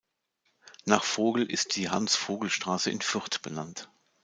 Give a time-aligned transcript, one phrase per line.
[0.85, 3.91] Nach Vogel ist die "Hans-Vogel-Straße" in Fürth benannt.